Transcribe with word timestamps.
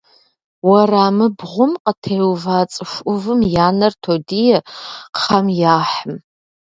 Уэрамыбгъум 0.67 1.71
къытеува 1.83 2.59
цӏыху 2.71 3.01
ӏувым 3.05 3.41
я 3.65 3.67
нэр 3.77 3.93
тодие 4.03 4.57
кхъэм 5.15 5.45
яхьым. 5.77 6.13